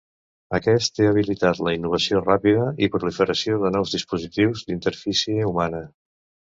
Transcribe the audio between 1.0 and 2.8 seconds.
habilitat la innovació ràpida